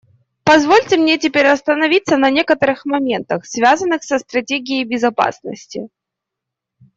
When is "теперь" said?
1.19-1.45